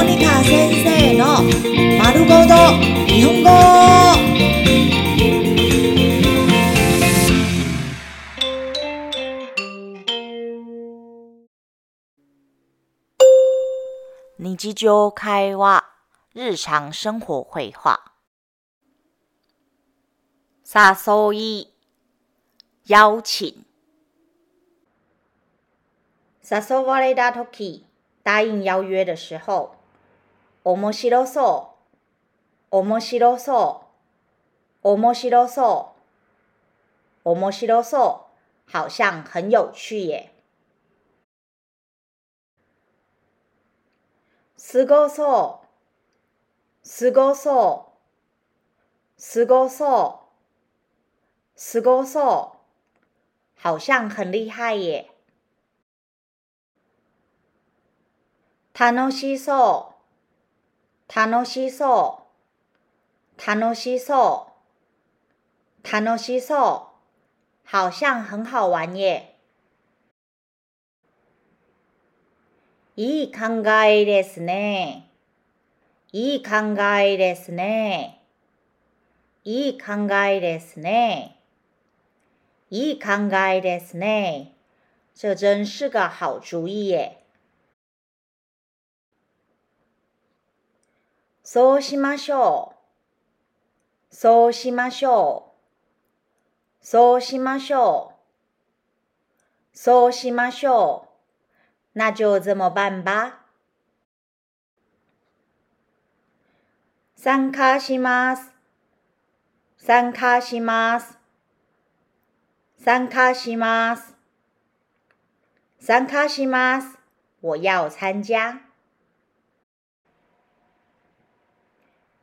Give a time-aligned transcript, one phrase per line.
[0.00, 1.42] モニカ先生の
[2.02, 2.54] 丸ごと
[3.06, 3.50] 日本語。
[14.38, 15.84] 日常会話、
[16.34, 18.00] 日常生活会話。
[20.64, 21.68] 誘い、
[22.86, 23.66] 邀請。
[26.48, 27.86] 誘われたとき、
[28.22, 29.76] 答應邀約的時候，
[30.63, 31.75] 面白そ
[32.71, 33.83] う、面白そ
[34.83, 35.93] う、面白そ
[37.23, 38.27] う、面白そ
[38.67, 40.31] う，好像很有趣耶。
[44.57, 47.87] すごそう、すごそ
[49.17, 50.19] う、すごそ
[51.55, 52.53] う、すごそ
[53.59, 55.07] う，好像很厲害耶。
[58.73, 59.90] 楽しそう、
[61.13, 62.23] 楽しそ
[63.37, 64.47] う、楽しそ
[65.83, 66.87] う、楽しそ
[67.65, 69.35] う，好像很好玩耶。
[72.95, 75.09] いい考えですね。
[76.13, 78.21] いい考えですね。
[79.43, 81.37] いい考えですね。
[82.69, 84.53] いい考えですね。
[85.15, 87.20] 这真是个好主意耶。
[91.53, 92.75] そうしましょ
[94.09, 94.15] う。
[94.15, 95.51] そうしましょ
[96.81, 96.85] う。
[96.85, 99.77] そうしましょう。
[99.77, 101.09] そうしましょ
[101.93, 101.99] う。
[101.99, 103.47] 那就这么办吧。
[107.17, 108.53] 参加します。
[109.77, 111.17] 参加します。
[112.79, 114.15] 参加します。
[115.81, 116.97] 参加します。
[117.41, 118.70] 我要参加。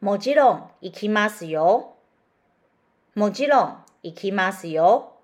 [0.01, 1.97] もちろん行きますよ。
[3.17, 5.14] もちろん行きますよ。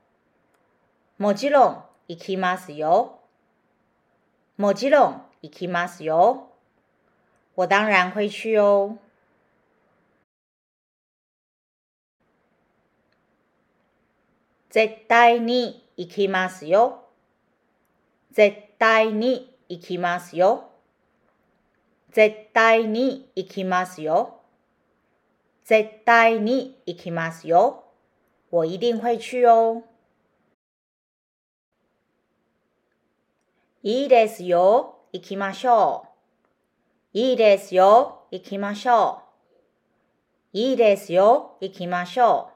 [1.16, 3.20] もちろん行きますよ。
[4.56, 6.48] もちろん行きますよ。
[7.54, 8.98] 我当然会去哦。
[14.70, 17.04] 絶対に行きますよ。
[18.32, 20.68] 絶対に行きますよ。
[22.10, 24.40] 絶対に行きますよ。
[25.64, 27.84] 絶対に行きますよ。
[28.50, 29.82] 我一定会去哦。
[33.82, 34.98] いいですよ。
[35.12, 36.06] 行きましょ
[37.14, 37.18] う。
[37.18, 38.26] いいですよ。
[38.30, 39.22] 行きましょ
[40.52, 40.58] う。
[40.58, 41.56] いいですよ。
[41.60, 42.50] 行きましょ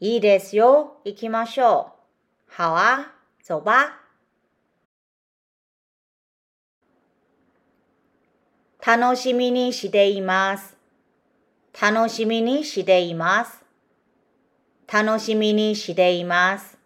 [0.00, 0.04] う。
[0.04, 1.00] いいですよ。
[1.04, 1.92] 行きましょ
[2.48, 2.52] う。
[2.56, 4.00] 好啊，走吧。
[8.84, 10.71] 楽しみにしています。
[11.80, 13.64] 楽しみにしています。
[14.92, 16.76] 楽しみにしています。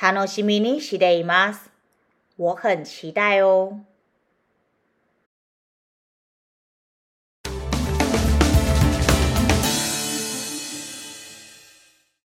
[0.00, 1.70] 楽しみにしています。
[2.36, 3.91] 我很期待哦。